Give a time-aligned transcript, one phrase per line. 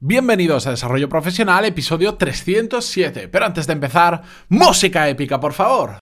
[0.00, 3.26] Bienvenidos a Desarrollo Profesional, episodio 307.
[3.26, 5.98] Pero antes de empezar, música épica, por favor.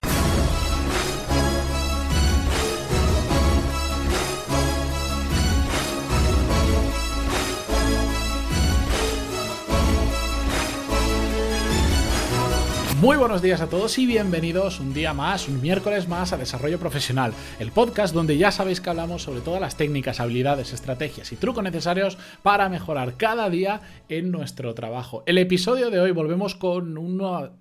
[12.99, 16.79] Muy buenos días a todos y bienvenidos un día más, un miércoles más a Desarrollo
[16.79, 21.35] Profesional, el podcast donde ya sabéis que hablamos sobre todas las técnicas, habilidades, estrategias y
[21.35, 25.21] trucos necesarios para mejorar cada día en nuestro trabajo.
[25.27, 27.51] El episodio de hoy volvemos con una,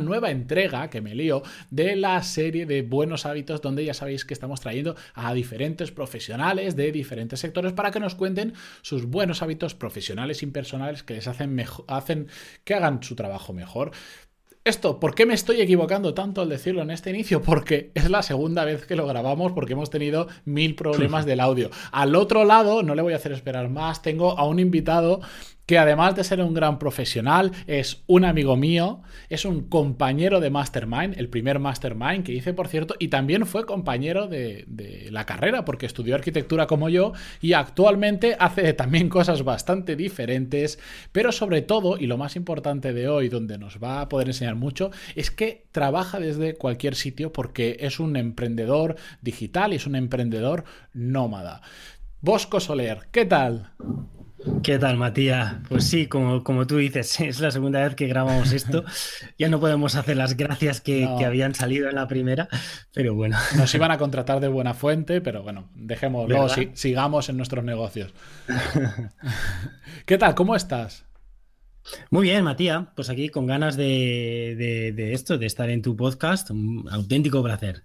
[0.00, 4.34] nueva entrega, que me lío, de la serie de buenos hábitos donde ya sabéis que
[4.34, 9.76] estamos trayendo a diferentes profesionales de diferentes sectores para que nos cuenten sus buenos hábitos
[9.76, 12.26] profesionales y personales que les hacen, hacen
[12.64, 13.92] que hagan su trabajo mejor.
[14.66, 17.42] Esto, ¿por qué me estoy equivocando tanto al decirlo en este inicio?
[17.42, 21.68] Porque es la segunda vez que lo grabamos porque hemos tenido mil problemas del audio.
[21.92, 25.20] Al otro lado, no le voy a hacer esperar más, tengo a un invitado
[25.66, 30.50] que además de ser un gran profesional, es un amigo mío, es un compañero de
[30.50, 34.66] Mastermind, el primer Mastermind que hice, por cierto, y también fue compañero de,
[35.10, 40.78] la carrera, porque estudió arquitectura como yo, y actualmente hace también cosas bastante diferentes,
[41.12, 44.56] pero sobre todo, y lo más importante de hoy, donde nos va a poder enseñar
[44.56, 49.96] mucho, es que trabaja desde cualquier sitio porque es un emprendedor digital y es un
[49.96, 51.62] emprendedor nómada.
[52.20, 53.72] Bosco Soler, ¿qué tal?
[54.62, 55.56] ¿Qué tal, Matías?
[55.68, 58.84] Pues sí, como, como tú dices, es la segunda vez que grabamos esto.
[59.38, 62.48] Ya no podemos hacer las gracias que, habían salido en la primera,
[62.92, 63.36] pero bueno.
[63.56, 68.12] Nos iban a contratar de buena fuente, pero bueno, dejémoslo, sigamos en nuestros negocios.
[70.06, 70.34] ¿Qué tal?
[70.34, 71.04] ¿Cómo estás?
[72.10, 72.86] Muy bien, Matías.
[72.94, 76.50] Pues aquí con ganas de, de esto, de estar en tu podcast.
[76.50, 77.84] Un auténtico placer.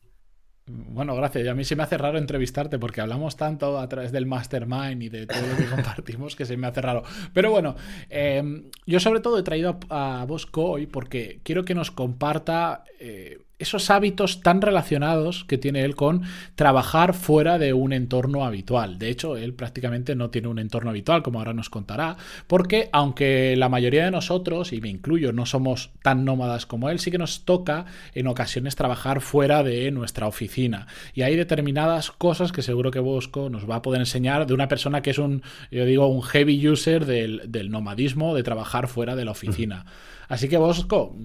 [0.72, 1.46] Bueno, gracias.
[1.46, 5.02] Y a mí se me hace raro entrevistarte porque hablamos tanto a través del mastermind
[5.02, 7.04] y de todo lo que compartimos que se me hace raro.
[7.34, 7.76] Pero bueno,
[8.10, 8.44] eh,
[8.86, 13.90] yo sobre todo he traído a, Bosco hoy porque quiero que nos comparta eh, esos
[13.90, 16.24] hábitos tan relacionados que tiene él con
[16.56, 18.98] trabajar fuera de un entorno habitual.
[18.98, 22.18] De hecho, él prácticamente no tiene un entorno habitual, como ahora nos contará,
[22.48, 27.00] porque aunque la mayoría de nosotros, y me incluyo, no somos tan nómadas como él,
[27.00, 27.86] sí que nos toca
[28.16, 30.88] en ocasiones trabajar fuera de nuestra oficina.
[31.14, 34.70] Y hay determinadas cosas que seguro que Bosco nos va a poder enseñar de una
[34.70, 39.18] persona que es un, yo digo, un heavy user del, del nomadismo, de trabajar fuera
[39.18, 39.86] de la oficina.
[40.30, 41.16] Así que Bosco,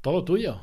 [0.00, 0.60] todo tuyo.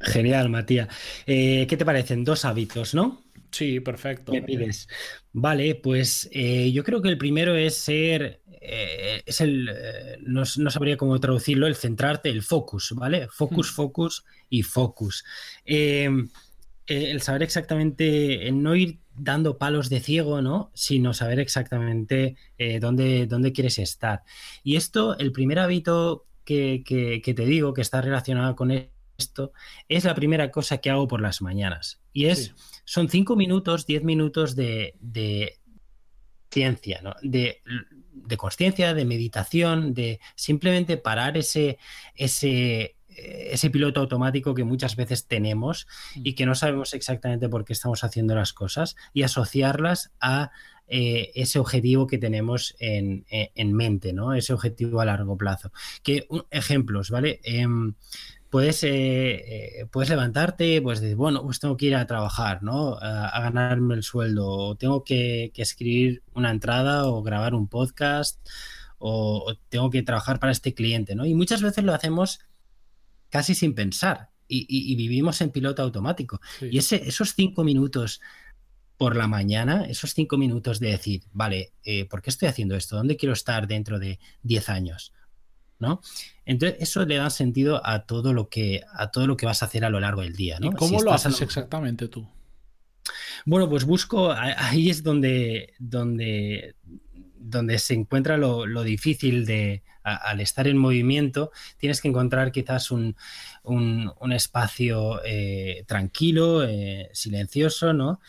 [0.00, 0.88] Genial, Matías.
[1.26, 2.24] Eh, ¿Qué te parecen?
[2.24, 3.22] Dos hábitos, ¿no?
[3.50, 4.32] Sí, perfecto.
[4.32, 4.88] ¿Qué pides?
[5.32, 9.70] Vale, pues eh, yo creo que el primero es ser, eh, es el,
[10.20, 13.28] no, sabría cómo traducirlo, el centrarte, el focus, ¿vale?
[13.30, 13.74] Focus, hmm.
[13.74, 15.24] focus y focus.
[15.64, 20.70] el saber exactamente, no ir dando palos de ciego, ¿no?
[20.74, 22.36] Sino saber exactamente
[22.80, 24.22] dónde, dónde quieres estar.
[24.62, 29.52] Y esto, el primer hábito que, que te digo, que está relacionado con él, esto,
[29.88, 32.00] es la primera cosa que hago por las mañanas.
[32.12, 32.54] Y es,
[32.84, 34.94] son cinco minutos, diez minutos de,
[36.50, 37.62] ciencia, de,
[38.12, 41.78] de conciencia, de meditación, de simplemente parar ese,
[42.14, 47.72] ese, ese piloto automático que muchas veces tenemos y que no sabemos exactamente por qué
[47.72, 50.50] estamos haciendo las cosas y asociarlas a
[50.88, 53.24] eh, ese objetivo que tenemos en,
[53.72, 54.34] mente, ¿no?
[54.34, 55.72] Ese objetivo a largo plazo.
[56.02, 57.40] Que, ejemplos, ¿vale?
[57.42, 57.94] Em,
[58.56, 62.96] puedes, eh, eh, puedes levantarte, pues decir, bueno, pues tengo que ir a trabajar, ¿no?
[62.98, 68.40] A, ganarme el sueldo, o tengo que, escribir una entrada o grabar un podcast,
[68.96, 71.26] o, tengo que trabajar para este cliente, ¿no?
[71.26, 72.40] Y muchas veces lo hacemos
[73.28, 76.40] casi sin pensar y, vivimos en piloto automático.
[76.62, 78.22] Y ese, esos cinco minutos
[78.96, 82.96] por la mañana, esos cinco minutos de decir, vale, eh, ¿por qué estoy haciendo esto?
[82.96, 85.12] ¿Dónde quiero estar dentro de 10 años?
[85.78, 86.00] ¿No?
[86.44, 89.66] Entonces, eso le da sentido a todo lo que, a todo lo que vas a
[89.66, 90.68] hacer a lo largo del día, ¿no?
[90.68, 92.28] ¿Y cómo lo haces exactamente tú?
[93.44, 96.74] Bueno, pues busco, ahí es donde, donde,
[97.38, 103.14] donde se encuentra lo, difícil de, al estar en movimiento, tienes que encontrar quizás un,
[104.32, 108.20] espacio eh, tranquilo, eh, silencioso, ¿no?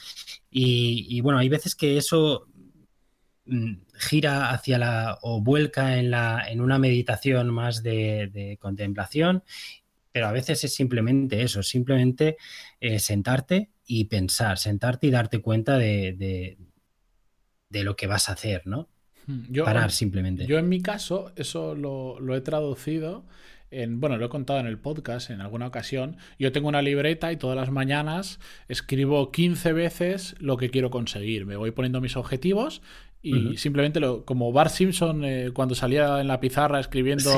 [0.51, 2.47] y, bueno, hay veces que eso
[3.97, 9.43] gira hacia la o vuelca en, la, en una meditación más de, contemplación,
[10.11, 12.37] pero a veces es simplemente eso, simplemente
[12.79, 16.57] eh, sentarte y pensar, sentarte y darte cuenta de,
[17.69, 18.89] de, lo que vas a hacer, ¿no?
[19.27, 20.45] Hmm, yo, Parar simplemente.
[20.45, 23.25] Yo en mi caso, eso lo, lo he traducido
[23.89, 27.37] bueno, lo he contado en el podcast en alguna ocasión, yo tengo una libreta y
[27.37, 28.39] todas las mañanas
[28.69, 31.45] escribo 15 veces lo que quiero conseguir.
[31.45, 32.81] Me voy poniendo mis objetivos
[33.21, 37.31] y simplemente lo, como Bart Simpson eh, cuando salía en la pizarra escribiendo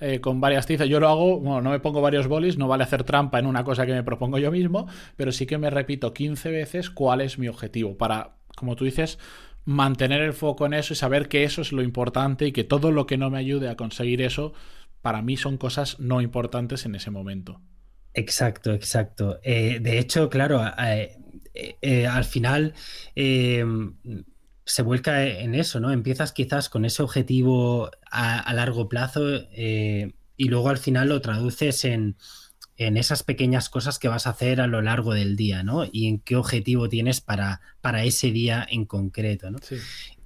[0.00, 2.84] eh, con varias tizas, yo lo hago, bueno, no me pongo varios bolis, no vale
[2.84, 4.86] hacer trampa en una cosa que me propongo yo mismo,
[5.16, 9.18] pero sí que me repito 15 veces cuál es mi objetivo para, como tú dices,
[9.64, 12.92] mantener el foco en eso y saber que eso es lo importante y que todo
[12.92, 14.52] lo que no me ayude a conseguir eso,
[15.00, 17.60] para mí son cosas no importantes en ese momento.
[18.12, 19.40] Exacto, exacto.
[19.42, 22.74] Eh, de hecho, claro, al final
[24.66, 25.90] se vuelca en eso, ¿no?
[25.92, 29.22] Empiezas quizás con ese objetivo a, largo plazo
[29.52, 32.16] eh, y luego al final lo traduces en,
[32.76, 35.84] esas pequeñas cosas que vas a hacer a lo largo del día, ¿no?
[35.90, 39.58] Y en qué objetivo tienes para, para ese día en concreto, ¿no?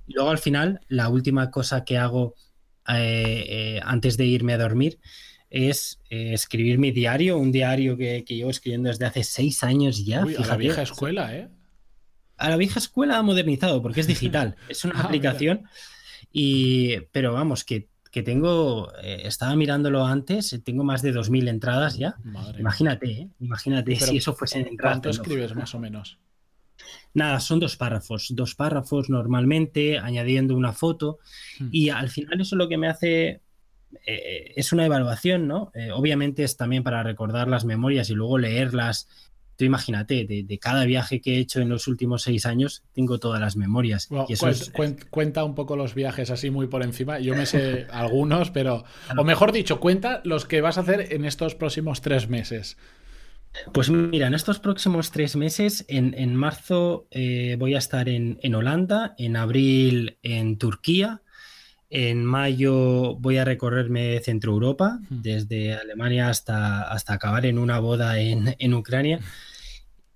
[0.07, 2.35] Y luego al final, la última cosa que hago
[2.89, 4.99] eh, eh, antes de irme a dormir
[5.51, 10.25] es escribir mi diario, un diario que, que, llevo escribiendo desde hace seis años ya.
[10.25, 11.51] Uy, a la vieja escuela, ¿eh?
[12.39, 15.65] A la vieja escuela ha modernizado porque es digital, es una ah, aplicación.
[16.33, 17.89] Y, pero vamos, que,
[18.25, 22.17] tengo, eh, estaba mirándolo antes, tengo más de 2.000 entradas ya.
[22.59, 23.29] imagínate, ¿eh?
[23.39, 24.97] imagínate si eso fuese en entradas.
[24.97, 26.19] ¿Cuánto escribes más o menos?
[27.15, 31.19] Nada, son dos párrafos, dos párrafos normalmente, añadiendo una foto.
[31.61, 31.69] Hmm.
[31.71, 33.41] Y al final eso lo que me hace
[34.05, 35.71] eh, es una evaluación, ¿no?
[35.95, 39.09] obviamente es también para recordar las memorias y luego leerlas
[39.59, 43.41] Tú imagínate, de, cada viaje que he hecho en los últimos seis años, tengo todas
[43.41, 44.09] las memorias.
[45.11, 47.19] Cuenta un poco los viajes así muy por encima.
[47.19, 48.85] Yo me sé algunos, pero...
[49.17, 52.77] O mejor dicho, cuenta los que vas a hacer en estos próximos tres meses.
[53.75, 59.17] Pues mira, en estos próximos tres meses, en, marzo eh, voy a estar en, Holanda,
[59.19, 61.23] en abril en Turquía,
[61.91, 65.23] en mayo voy a recorrerme Centro Europa, hmm.
[65.23, 69.21] desde Alemania hasta, hasta acabar en una boda en, en Ucrania.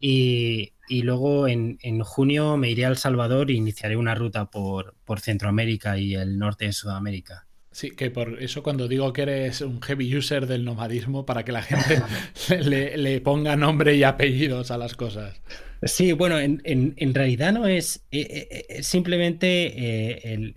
[0.05, 5.21] Y, luego en, junio me iré a El Salvador e iniciaré una ruta por, por
[5.21, 7.47] Centroamérica y el norte de Sudamérica.
[7.71, 11.53] Sí, que por eso cuando digo que eres un heavy user del nomadismo, para que
[11.53, 12.03] la gente
[12.65, 15.41] le, le, ponga nombre y apellidos a las cosas.
[15.85, 20.55] Sí, bueno, en, realidad no es, eh, eh, eh, simplemente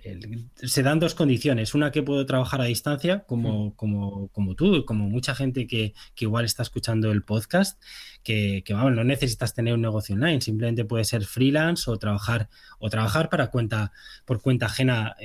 [0.55, 1.73] se dan dos condiciones.
[1.73, 6.45] Una que puedo trabajar a distancia, como, como, como tú, como mucha gente que, igual
[6.45, 7.81] está escuchando el podcast,
[8.21, 12.47] que, vamos, no necesitas tener un negocio online, simplemente puede ser freelance o trabajar,
[12.77, 13.93] o trabajar para cuenta,
[14.25, 15.15] por cuenta ajena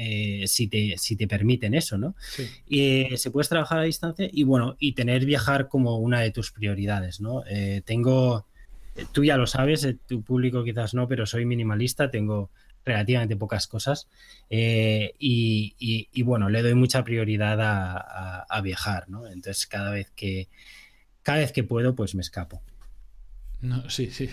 [0.46, 2.17] si, te, si te permiten eso, ¿no?
[2.67, 6.53] Y se puede trabajar a distancia y bueno, y tener viajar como una de tus
[6.53, 7.43] prioridades, ¿no?
[7.85, 8.46] tengo
[9.13, 12.51] tú ya lo sabes, eh, tu público quizás no, pero soy minimalista, tengo
[12.85, 14.09] relativamente pocas cosas
[14.49, 19.27] eh, y, bueno, le doy mucha prioridad a, viajar, ¿no?
[19.27, 20.49] Entonces cada vez que
[21.23, 22.63] cada vez que puedo, pues me escapo.
[23.62, 24.27] No, sí, sí,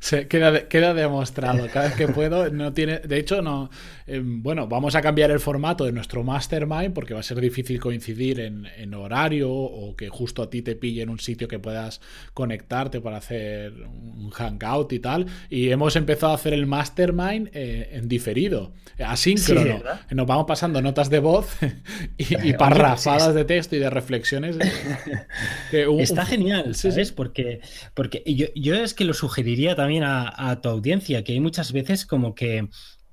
[0.00, 1.68] se, queda, queda, demostrado.
[1.70, 3.00] Cada vez que puedo, no tiene.
[3.00, 3.68] De hecho, no.
[4.06, 7.78] Em, bueno, vamos a cambiar el formato de nuestro mastermind porque va a ser difícil
[7.78, 12.00] coincidir en, horario o que justo a ti te pille en un sitio que puedas
[12.34, 15.26] conectarte para hacer un hangout y tal.
[15.50, 19.82] Y hemos empezado a hacer el mastermind eh, en diferido, asíncrono.
[20.10, 21.46] Nos vamos pasando notas de voz
[22.16, 24.56] y, parrafadas de texto y de reflexiones.
[25.72, 27.12] Está genial, ¿sabes?
[27.12, 27.60] Porque,
[27.94, 32.06] porque yo yo es que lo sugeriría también a, tu audiencia, que hay muchas veces
[32.06, 32.68] como que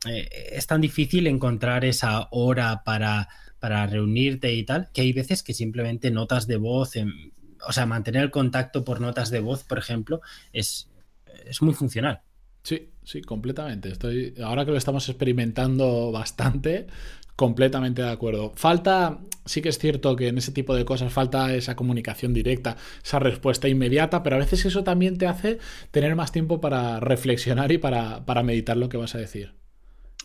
[0.08, 3.30] eh, es tan difícil encontrar esa hora para,
[3.60, 6.94] para reunirte y tal, que hay veces que simplemente notas de voz,
[7.68, 10.22] o sea, mantener el contacto por notas de voz, por ejemplo,
[10.54, 10.90] es,
[11.46, 12.22] es muy funcional.
[12.64, 13.90] Sí, sí, completamente.
[13.90, 16.88] Estoy, ahora que lo estamos experimentando bastante,
[17.40, 18.52] Completamente de acuerdo.
[18.54, 22.76] Falta, sí que es cierto que en ese tipo de cosas falta esa comunicación directa,
[23.02, 25.58] esa respuesta inmediata, pero a veces eso también te hace
[25.92, 29.54] tener más tiempo para reflexionar y para, meditar lo que vas a decir.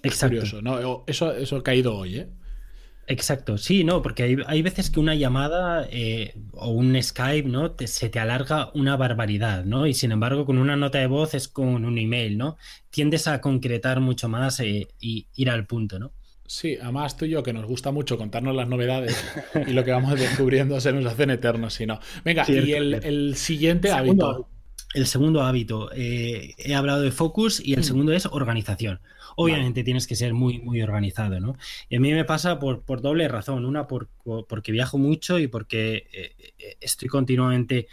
[0.03, 0.39] Exacto.
[0.39, 1.05] curioso, ¿no?
[1.07, 2.29] Eso, eso ha caído hoy, ¿eh?
[3.07, 7.77] Exacto, sí, no, porque hay, veces que una llamada eh, o un Skype, ¿no?
[7.79, 9.87] se te alarga una barbaridad, ¿no?
[9.87, 12.57] Y sin embargo, con una nota de voz es con un email, ¿no?
[12.91, 16.13] Tiendes a concretar mucho más e y ir al punto, ¿no?
[16.55, 19.25] Sí, además tú y yo, que nos gusta mucho contarnos las novedades
[19.67, 21.99] y lo que vamos descubriendo se nos hacen eternos, si no.
[22.25, 24.49] Venga, y el, siguiente hábito.
[24.95, 27.83] El segundo hábito, eh, he hablado de focus y el mm.
[27.83, 29.01] segundo es organización.
[29.35, 31.57] Obviamente tienes que ser muy, muy organizado, ¿no?
[31.89, 33.65] Y a mí me pasa por, doble razón.
[33.65, 34.09] Una, por,
[34.49, 37.89] porque viajo mucho y porque eh, eh, estoy continuamente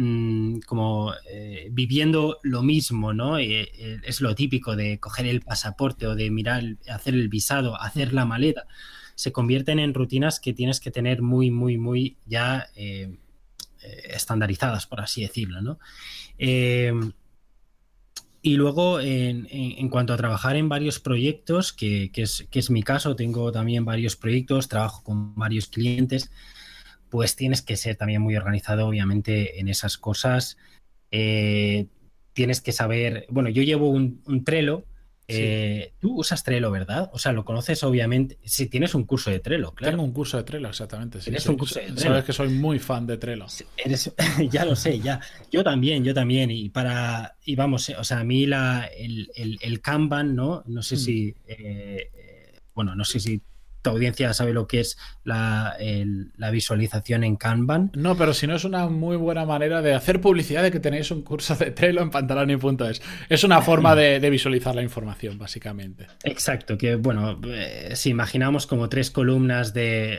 [0.00, 3.36] Mm, como eh, viviendo lo mismo, ¿no?
[3.36, 7.74] Eh, eh, es lo típico de coger el pasaporte o de mirar, hacer el visado,
[7.80, 8.68] hacer la maleta.
[9.16, 12.68] Se convierten en rutinas que tienes que tener muy, muy, muy ya
[14.04, 15.78] estandarizadas, por así decirlo, ¿no?
[18.40, 23.16] y luego, en, cuanto a trabajar en varios proyectos, que, es, que, es, mi caso,
[23.16, 26.30] tengo también varios proyectos, trabajo con varios clientes,
[27.10, 30.56] pues tienes que ser también muy organizado, obviamente, en esas cosas.
[31.10, 31.86] Eh,
[32.32, 34.84] tienes que saber, bueno, yo llevo un, un Trello,
[35.30, 37.10] eh, tú usas Trello, ¿verdad?
[37.12, 38.38] O sea, lo conoces obviamente.
[38.44, 39.92] Si tienes un curso de Trello, claro.
[39.92, 41.18] Tengo un curso de Trello, exactamente.
[41.18, 42.00] Tienes un curso de Trello.
[42.00, 43.46] Sabes que soy muy fan de Trello.
[44.50, 45.20] ya lo sé, ya.
[45.52, 46.50] Yo también, yo también.
[46.50, 47.36] Y para.
[47.44, 50.62] Y vamos, o sea, a mí la, el, el, Kanban, ¿no?
[50.66, 50.98] No sé mm.
[50.98, 51.34] si.
[51.46, 53.42] Eh, eh, bueno, no sé si
[53.84, 55.76] audiencia sabe lo que es la,
[56.52, 57.90] visualización en Kanban.
[57.94, 61.10] No, pero si no es una muy buena manera de hacer publicidad de que tenéis
[61.10, 63.02] un curso de Trello en pantaloni.es.
[63.28, 66.06] Es una forma de, visualizar la información, básicamente.
[66.22, 70.18] Exacto, que bueno, eh, si imaginamos como tres columnas de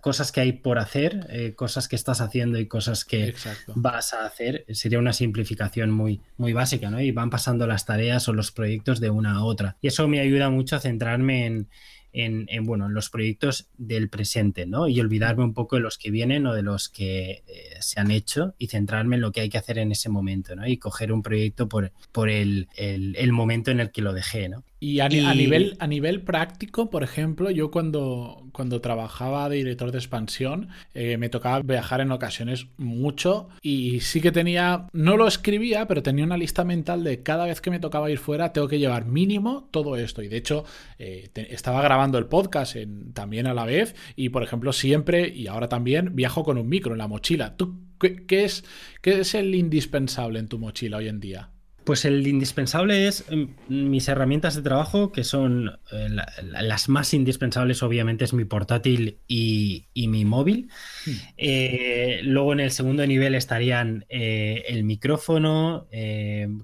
[0.00, 3.34] cosas que hay por hacer, eh, cosas que estás haciendo y cosas que
[3.74, 7.00] vas a hacer, sería una simplificación muy, muy básica, ¿no?
[7.00, 9.76] Y van pasando las tareas o los proyectos de una a otra.
[9.80, 11.68] Y eso me ayuda mucho a centrarme en
[12.12, 14.88] en, bueno, en los proyectos del presente, ¿no?
[14.88, 18.10] Y olvidarme un poco de los que vienen o de los que eh, se han
[18.10, 20.66] hecho y centrarme en lo que hay que hacer en ese momento, ¿no?
[20.66, 24.64] Y coger un proyecto por, por el, el momento en el que lo dejé, ¿no?
[24.80, 29.98] Y a, nivel, a nivel práctico, por ejemplo, yo cuando, cuando trabajaba de director de
[29.98, 35.88] expansión, eh, me tocaba viajar en ocasiones mucho y sí que tenía, no lo escribía,
[35.88, 38.78] pero tenía una lista mental de cada vez que me tocaba ir fuera, tengo que
[38.78, 40.22] llevar mínimo todo esto.
[40.22, 40.64] Y de hecho,
[41.00, 42.76] eh, estaba grabando el podcast
[43.12, 46.92] también a la vez y, por ejemplo, siempre y ahora también viajo con un micro
[46.92, 47.56] en la mochila.
[47.56, 48.64] ¿Tú qué, es,
[49.02, 51.50] qué es el indispensable en tu mochila hoy en día?
[51.88, 53.46] Pues el indispensable es mm,
[53.88, 56.10] mis herramientas de trabajo, que son eh,
[56.42, 60.68] las más indispensables, obviamente, es mi portátil y, mi móvil.
[61.06, 61.12] Hmm.
[61.38, 65.88] Eh, luego en el segundo nivel estarían eh, el micrófono,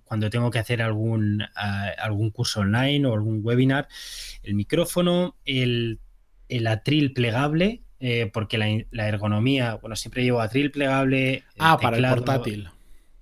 [0.04, 3.88] cuando tengo que hacer algún, algún curso online o algún webinar,
[4.42, 6.00] el micrófono, el,
[6.66, 7.80] atril plegable,
[8.34, 11.44] porque la, ergonomía, bueno, siempre llevo atril plegable.
[11.58, 12.68] Ah, para el portátil.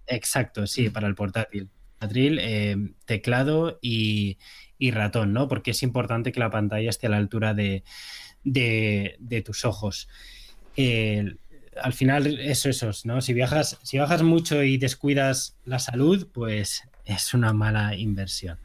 [0.08, 1.70] Exacto, sí, para el portátil.
[2.14, 4.38] Eh, teclado y,
[4.90, 5.48] ratón, ¿no?
[5.48, 7.84] Porque es importante que la pantalla esté a la altura de,
[9.44, 10.08] tus ojos.
[10.76, 13.20] al final es eso, ¿no?
[13.20, 18.58] Si viajas, si viajas mucho y descuidas la salud, pues es una mala inversión.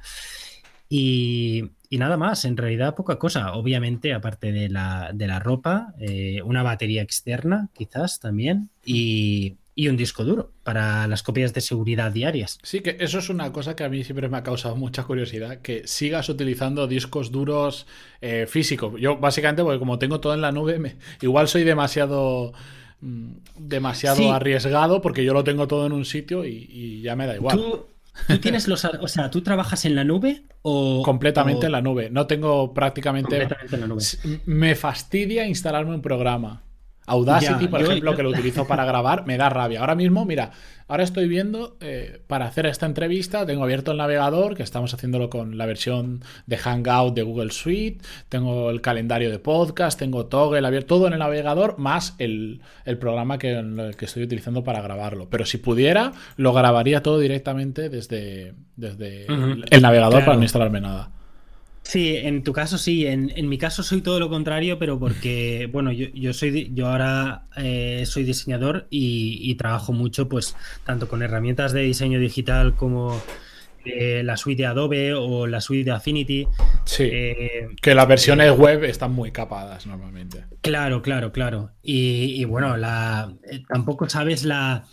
[0.90, 3.54] Y, nada más, en realidad poca cosa.
[3.54, 10.26] Obviamente, aparte de la, ropa, eh, una batería externa, quizás también, y, y un disco
[10.26, 12.58] duro para las copias de seguridad diarias.
[12.64, 15.62] Sí, que eso es una cosa que a mí siempre me ha causado mucha curiosidad,
[15.62, 17.86] que sigas utilizando discos duros
[18.20, 19.00] eh, físicos.
[19.00, 22.54] Yo básicamente, porque como tengo todo en la nube, me, igual soy demasiado
[23.02, 27.36] mm, demasiado arriesgado porque yo lo tengo todo en un sitio y, ya me da
[27.36, 27.56] igual.
[27.56, 27.86] ¿Tú,
[28.42, 32.10] tienes los, o sea, ¿tú trabajas en la nube o completamente en la nube?
[32.10, 34.04] No tengo prácticamente, completamente en la nube.
[34.48, 36.64] Me fastidia instalarme un programa.
[37.08, 39.80] Audacity, por ejemplo, que lo utilizo para grabar, me da rabia.
[39.80, 40.52] Ahora mismo, mira,
[40.90, 45.30] ahora estoy viendo eh, para hacer esta entrevista, tengo abierto el navegador, que estamos haciéndolo
[45.30, 50.68] con la versión de Hangout de Google Suite, tengo el calendario de podcast, tengo Toggle
[50.68, 52.62] abierto, todo en el navegador, más el,
[53.00, 55.30] programa que, que, estoy utilizando para grabarlo.
[55.30, 61.12] Pero si pudiera, lo grabaría todo directamente desde, desde el, navegador para no instalarme nada.
[61.88, 65.94] Sí, en tu caso sí, en, mi caso soy todo lo contrario, pero porque, bueno,
[65.94, 71.84] yo, soy yo ahora eh, soy diseñador y, trabajo mucho, pues, tanto con herramientas de
[71.84, 73.22] diseño digital como
[73.86, 76.46] eh, la suite de Adobe o la suite de Affinity.
[76.84, 77.04] Sí.
[77.10, 80.44] Eh, que las versiones web están muy capadas normalmente.
[80.60, 81.72] Claro, claro, claro.
[81.82, 83.34] Y, y bueno, la,
[83.70, 84.84] tampoco sabes la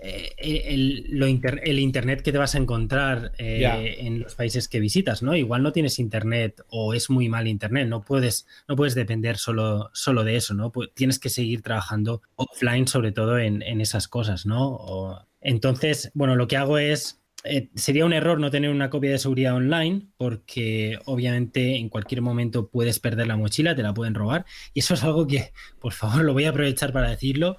[0.00, 1.22] eh, el,
[1.62, 5.34] el, internet que te vas a encontrar eh, en los países que visitas, ¿no?
[5.34, 9.90] Igual no tienes internet o es muy mal internet, no puedes, no puedes depender solo,
[9.92, 10.72] solo de eso, ¿no?
[10.94, 15.26] tienes que seguir trabajando offline, sobre todo en, esas cosas, ¿no?
[15.40, 19.18] entonces, bueno, lo que hago es eh, sería un error no tener una copia de
[19.18, 24.44] seguridad online porque obviamente en cualquier momento puedes perder la mochila, te la pueden robar
[24.74, 27.56] y eso es algo que, por favor, lo voy a aprovechar para decirlo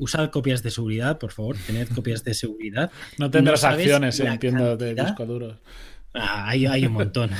[0.00, 2.90] usad copias de seguridad, por favor, tened copias de seguridad.
[3.18, 5.56] No tendrás acciones, en tiendas de disco duros.
[6.12, 7.30] Ah, hay, un montón.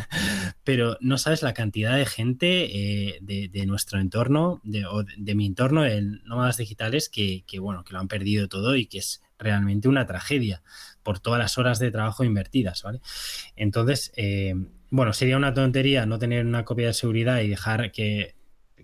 [0.64, 5.46] Pero no sabes la cantidad de gente eh, de, nuestro entorno, de, o de, mi
[5.46, 9.88] entorno en nómadas digitales, que, bueno, que lo han perdido todo y que es realmente
[9.88, 10.62] una tragedia
[11.04, 13.00] por todas las horas de trabajo invertidas, ¿vale?
[13.54, 14.54] Entonces, eh,
[14.90, 18.34] bueno, sería una tontería no tener una copia de seguridad y dejar que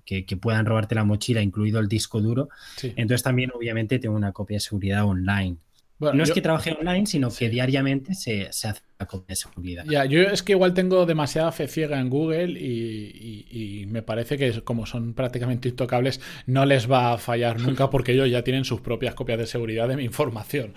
[0.06, 2.48] que, puedan robarte la mochila, incluido el disco duro.
[2.82, 5.56] Entonces también obviamente tengo una copia de seguridad online.
[5.98, 9.84] no es que trabaje online, sino que diariamente se, hace la copia de seguridad.
[9.86, 14.62] Ya, yo es que igual tengo demasiada fe ciega en Google y, me parece que
[14.62, 18.80] como son prácticamente intocables, no les va a fallar nunca porque ellos ya tienen sus
[18.80, 20.72] propias copias de seguridad de mi información.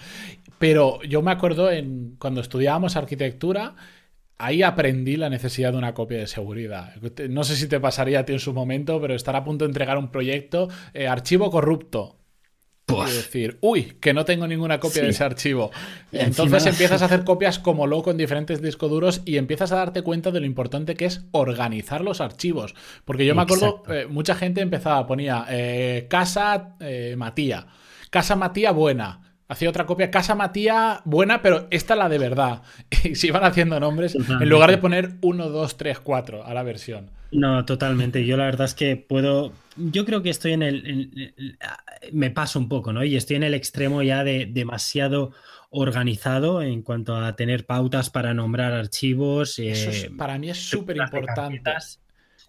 [0.58, 3.76] Pero yo me acuerdo en cuando estudiábamos arquitectura,
[4.39, 6.96] ahí aprendí la necesidad de una copia de seguridad.
[7.29, 9.69] No sé si te pasaría a ti en su momento, pero estar a punto de
[9.69, 12.15] entregar un proyecto, eh, archivo corrupto
[12.88, 15.69] y decir, uy, que no tengo ninguna copia de ese archivo.
[16.12, 20.01] Entonces empiezas a hacer copias como loco en diferentes discos duros y empiezas a darte
[20.01, 22.74] cuenta de lo importante que es organizar los archivos.
[23.05, 26.77] Porque yo me acuerdo, eh, mucha gente empezaba, ponía eh, casa
[27.15, 27.67] Matía,
[28.10, 29.29] casa Matía buena.
[29.50, 32.62] Hacía otra copia, Casa Matía, buena, pero esta la de verdad.
[33.03, 36.62] Y se iban haciendo nombres en lugar de poner 1, 2, 3, 4 a la
[36.62, 37.10] versión.
[37.32, 38.25] No, totalmente.
[38.25, 39.51] Yo la verdad es que puedo.
[39.75, 41.34] Yo creo que estoy en el.
[42.12, 43.03] me paso un poco, ¿no?
[43.03, 45.32] Y estoy en el extremo ya de demasiado
[45.72, 49.58] organizado en cuanto a tener pautas para nombrar archivos.
[49.58, 51.63] Eso eh, para mí es súper importante.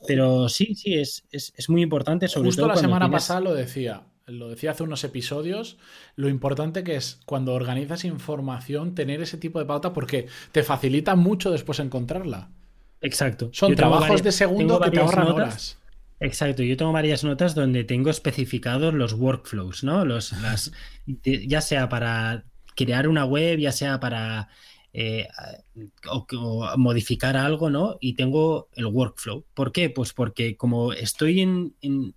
[0.07, 1.25] Pero sí, sí, es,
[1.69, 2.29] muy importante.
[2.29, 5.79] Sobre Justo la semana pasada lo decía lo decía hace unos episodios,
[6.17, 11.15] lo importante que es cuando organizas información tener ese tipo de pauta porque te facilita
[11.17, 12.51] mucho después encontrarla.
[13.01, 13.51] Exacto.
[13.53, 15.79] Son trabajos de segundo que te ahorran horas.
[16.21, 20.05] Exacto, yo tengo varias notas donde tengo especificados los workflows, ¿no?
[20.05, 20.71] Los, las,
[21.25, 22.45] ya sea para
[22.77, 24.49] crear una web, ya sea para
[24.93, 25.29] eh,
[26.11, 27.97] o, modificar algo, ¿no?
[28.01, 29.45] Y tengo el workflow.
[29.55, 29.91] ¿Por qué?
[29.91, 31.75] Pues porque como estoy en,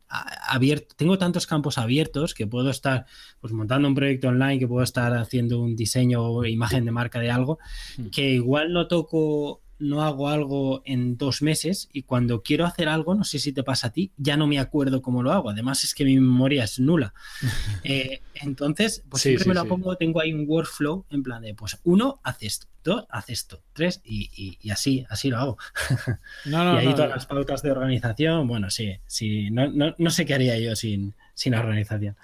[0.07, 3.05] abierto, tengo tantos campos abiertos que puedo estar
[3.39, 7.19] pues montando un proyecto online, que puedo estar haciendo un diseño o imagen de marca
[7.19, 7.59] de algo,
[7.97, 8.07] hmm.
[8.07, 13.15] que igual no toco no hago algo en dos meses y cuando quiero hacer algo,
[13.15, 15.49] no sé si te pasa a ti, ya no me acuerdo cómo lo hago.
[15.49, 17.13] Además es que mi memoria es nula.
[17.85, 21.77] Eh, entonces, pues siempre me lo pongo, tengo ahí un workflow en plan de, pues
[21.83, 25.57] uno, hace esto, dos, hace esto, tres y, así, así lo hago.
[26.45, 30.57] y ahí todas las pautas de organización, bueno, sí, sí, no, no, sé qué haría
[30.59, 32.15] yo sin, sin organización.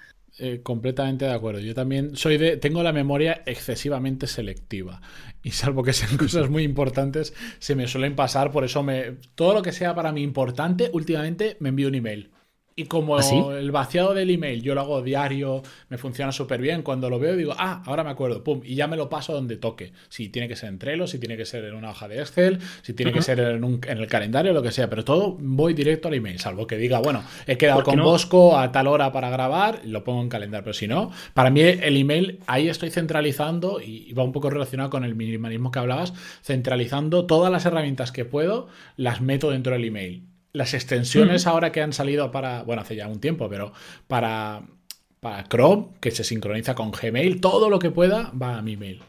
[0.41, 1.59] Eh, completamente de acuerdo.
[1.59, 2.55] Yo también soy de.
[2.55, 5.01] Tengo la memoria excesivamente selectiva.
[5.43, 8.51] Y salvo que sean cosas muy importantes, se me suelen pasar.
[8.51, 9.17] Por eso me.
[9.35, 12.31] Todo lo que sea para mí importante, últimamente me envío un email.
[12.79, 13.21] Y como ¿Ah,
[13.59, 17.35] el vaciado del email yo lo hago diario, me funciona súper bien, cuando lo veo
[17.35, 19.91] digo, ah, ahora me acuerdo, pum, y ya me lo paso donde toque.
[20.07, 22.59] Si tiene que ser en Trello, si tiene que ser en una hoja de Excel,
[22.81, 26.13] si tiene que ser en, el calendario, lo que sea, pero todo voy directo al
[26.13, 30.05] email, salvo que diga, bueno, he quedado con Bosco a tal hora para grabar, lo
[30.05, 34.23] pongo en calendario, pero si no, para mí el email ahí estoy centralizando y va
[34.23, 36.13] un poco relacionado con el minimalismo que hablabas,
[36.43, 41.81] centralizando todas las herramientas que puedo, las meto dentro del email las extensiones ahora que
[41.81, 43.71] han salido para, bueno, hace ya un tiempo, pero
[44.07, 44.63] para,
[45.19, 49.01] para Chrome, que se sincroniza con Gmail, todo lo que pueda va a mi mail.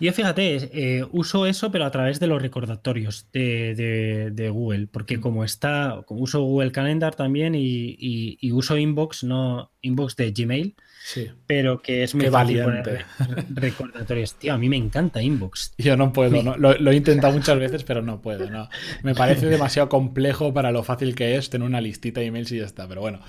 [0.00, 5.44] Yo fíjate, eh, uso eso, pero a través de los recordatorios de, Google, porque como
[5.44, 10.74] está, como uso Google Calendar también y, y uso Inbox, no Inbox de Gmail,
[11.06, 11.30] Sí.
[11.46, 13.04] Pero que es muy valiente.
[13.50, 14.34] Recordatorios.
[14.34, 15.72] Tío, a mí me encanta Inbox.
[15.78, 16.56] Yo no puedo, ¿no?
[16.56, 18.68] Lo, he intentado muchas veces, pero no puedo, ¿no?
[19.04, 22.58] Me parece demasiado complejo para lo fácil que es tener una listita de emails y
[22.58, 22.88] ya está.
[22.88, 23.20] Pero bueno,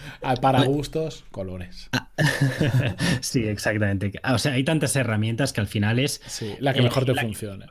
[0.41, 1.89] para gustos, colores.
[1.91, 2.09] Ah.
[3.21, 4.11] Sí, exactamente.
[4.23, 6.19] O sea, hay tantas herramientas que al final es.
[6.25, 7.67] Sí, la que mejor te funcione.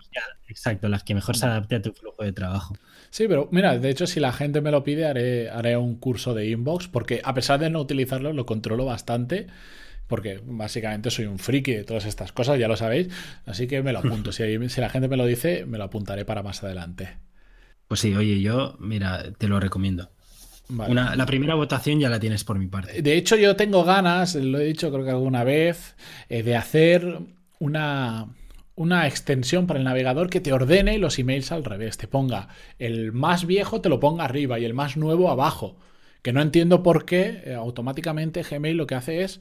[0.46, 2.76] exacto, las que mejor se adapte a tu flujo de trabajo.
[3.10, 6.32] Sí, pero mira, de hecho, si la gente me lo pide, haré, haré un curso
[6.32, 9.48] de inbox, porque a pesar de no utilizarlo, lo controlo bastante
[10.06, 13.08] porque básicamente soy un friki de todas estas cosas, ya lo sabéis,
[13.44, 14.32] así que me lo apunto.
[14.32, 17.18] si, si la gente me lo dice, me lo apuntaré para más adelante.
[17.88, 20.10] Pues sí, oye, yo, mira, te lo recomiendo.
[20.68, 23.00] la primera votación ya la tienes por mi parte.
[23.00, 25.96] De hecho, yo tengo ganas, lo he dicho creo que alguna vez,
[26.28, 27.20] eh, de hacer
[27.58, 28.26] una,
[28.74, 31.96] una extensión para el navegador que te ordene los emails al revés.
[31.96, 35.76] Te ponga el más viejo, te lo ponga arriba y el más nuevo abajo.
[36.26, 39.40] Que no entiendo por qué eh, automáticamente Gmail lo que hace es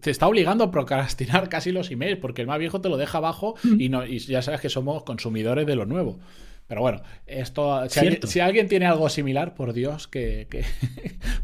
[0.00, 3.18] te está obligando a procrastinar casi los emails, porque el más viejo te lo deja
[3.18, 3.80] abajo mm.
[3.80, 6.20] y, no, y ya sabes que somos consumidores de lo nuevo.
[6.68, 10.46] Pero bueno, esto si, alguien, tiene algo similar, por Dios, que,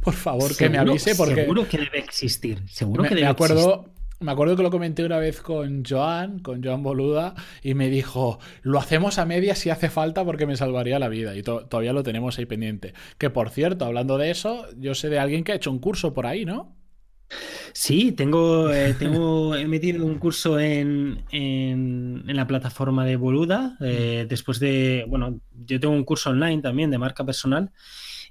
[0.04, 1.16] por favor que me avise.
[1.16, 2.62] Porque seguro que debe existir.
[2.68, 3.86] Seguro que debe me acuerdo,
[4.22, 8.38] Me acuerdo que lo comenté una vez con Joan, con Joan Boluda, y me dijo,
[8.60, 11.34] lo hacemos a medias si hace falta porque me salvaría la vida.
[11.34, 12.92] Y todavía lo tenemos ahí pendiente.
[13.16, 16.12] Que por cierto, hablando de eso, yo sé de alguien que ha hecho un curso
[16.12, 16.76] por ahí, ¿no?
[17.72, 23.78] Sí, tengo, eh, tengo he metido un curso en, en, la plataforma de Boluda.
[23.80, 27.72] Eh, después de, bueno, yo tengo un curso online también de marca personal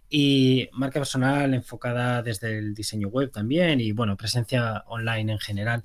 [0.09, 5.83] y marca personal enfocada desde el diseño web también y, bueno, presencia online en general.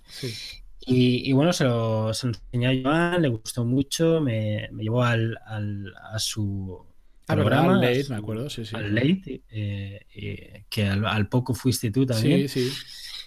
[0.87, 5.02] Y, bueno, se lo, se lo, enseñé a Joan, le gustó mucho, me, me llevó
[5.02, 6.84] al, al, a su
[7.26, 7.74] ah, programa.
[7.74, 8.76] Al late, me acuerdo, sí, sí.
[8.76, 12.48] Al late, eh, que al, al, poco fuiste tú también.
[12.48, 12.72] Sí, sí.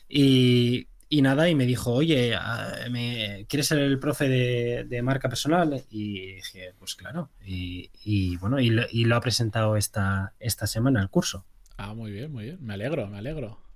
[0.10, 5.30] Y, y nada, y me dijo, oye, ah, me, ¿quieres ser el profe de, marca
[5.30, 5.84] personal?
[5.90, 7.30] Y dije, pues claro.
[7.46, 11.46] Y, y bueno, y lo, y lo, ha presentado esta, esta semana el curso.
[11.78, 12.58] Ah, muy bien, muy bien.
[12.62, 13.67] Me alegro, me alegro.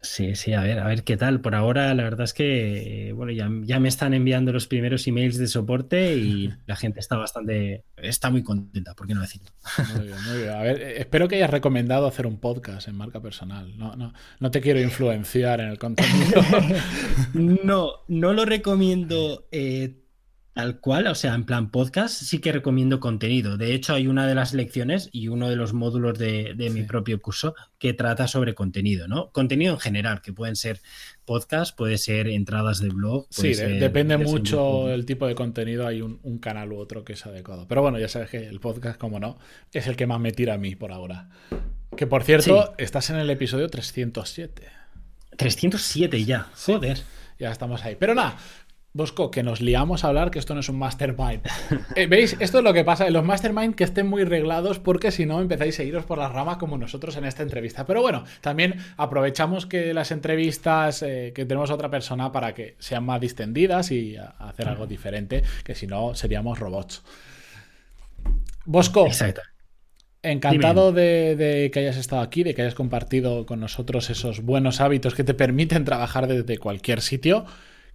[0.00, 1.40] Sí, sí, a ver, a ver qué tal.
[1.40, 5.38] Por ahora, la verdad es que, bueno, ya, ya, me están enviando los primeros emails
[5.38, 9.50] de soporte y la gente está bastante, está muy contenta, ¿por qué no decirlo?
[9.94, 10.50] Muy bien, muy bien.
[10.50, 13.76] A ver, eh, espero que hayas recomendado hacer un podcast en marca personal.
[13.76, 16.42] No, no, no te quiero influenciar en el contenido.
[17.34, 19.96] no, no lo recomiendo eh,
[20.58, 23.56] Tal cual, o sea, en plan podcast sí que recomiendo contenido.
[23.56, 27.20] De hecho, hay una de las lecciones y uno de los módulos de, mi propio
[27.20, 29.30] curso que trata sobre contenido, ¿no?
[29.30, 30.80] Contenido en general, que pueden ser
[31.24, 33.28] podcast, puede ser entradas de blog.
[33.30, 35.86] sí, depende mucho el tipo de contenido.
[35.86, 37.68] Hay un, canal u otro que es adecuado.
[37.68, 39.38] Pero bueno, ya sabes que el podcast, como no,
[39.72, 41.28] es el que más me tira a mí por ahora.
[41.96, 44.64] Que por cierto, estás en el episodio 307.
[45.36, 46.98] 307 ya, joder.
[47.38, 47.94] Ya estamos ahí.
[47.94, 48.36] Pero nada,
[48.98, 51.40] Bosco, que nos liamos a hablar que esto no es un mastermind.
[51.94, 52.36] Eh, ¿Veis?
[52.40, 55.40] Esto es lo que pasa en los mastermind que estén muy reglados porque si no
[55.40, 57.86] empezáis a iros por las ramas como nosotros en esta entrevista.
[57.86, 62.74] Pero bueno, también aprovechamos que las entrevistas eh, que tenemos a otra persona para que
[62.80, 67.04] sean más distendidas y hacer algo diferente, que si no seríamos robots.
[68.64, 69.06] Bosco.
[69.06, 69.42] Exacto.
[70.22, 74.80] Encantado de, de, que hayas estado aquí, de que hayas compartido con nosotros esos buenos
[74.80, 77.46] hábitos que te permiten trabajar desde cualquier sitio.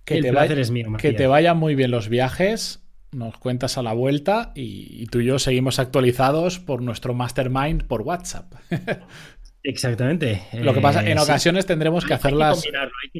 [0.06, 0.56] Que, te, vaya,
[0.98, 2.84] que te vayan muy bien los viajes.
[3.12, 8.02] Nos cuentas a la vuelta y, tú y yo seguimos actualizados por nuestro mastermind por
[8.02, 8.54] WhatsApp.
[9.64, 10.44] Exactamente.
[10.54, 12.62] Lo que pasa, en eh, ocasiones tendremos que hacerlas.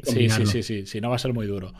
[0.02, 1.72] sí, sí, sí, sí, si no va a ser muy duro.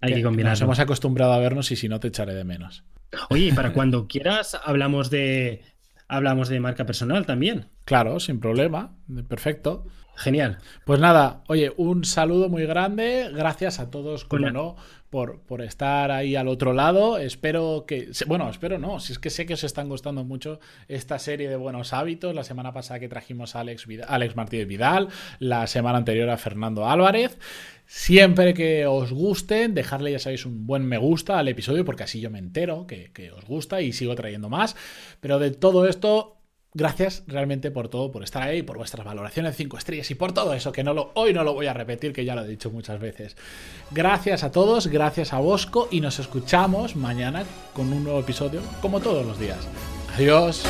[0.00, 0.52] Hay que, combinarlo.
[0.52, 2.84] Nos hemos acostumbrado a vernos y si no te echaré de menos.
[3.30, 5.62] Oye, para cuando quieras hablamos de
[6.08, 7.66] hablamos de marca personal también.
[7.84, 8.96] Claro, sin problema.
[9.28, 9.86] Perfecto.
[10.20, 10.58] Genial.
[10.84, 13.30] Pues nada, oye, un saludo muy grande.
[13.32, 14.76] Gracias a todos, como no,
[15.08, 17.16] por, por, estar ahí al otro lado.
[17.16, 18.10] Espero que.
[18.26, 19.00] Bueno, espero no.
[19.00, 22.34] Si es que sé que os están gustando mucho esta serie de buenos hábitos.
[22.34, 26.86] La semana pasada que trajimos a Alex, Alex Martínez Vidal, la semana anterior a Fernando
[26.86, 27.38] Álvarez.
[27.86, 32.20] Siempre que os gusten, dejarle, ya sabéis, un buen me gusta al episodio, porque así
[32.20, 34.76] yo me entero que, que os gusta y sigo trayendo más.
[35.22, 36.39] Pero de todo esto,
[36.72, 40.54] Gracias realmente por todo, por estar ahí, por vuestras valoraciones 5 estrellas y por todo
[40.54, 42.70] eso, que no lo, hoy no lo voy a repetir, que ya lo he dicho
[42.70, 43.36] muchas veces.
[43.90, 49.00] Gracias a todos, gracias a Bosco y nos escuchamos mañana con un nuevo episodio, como
[49.00, 49.58] todos los días.
[50.14, 50.62] Adiós.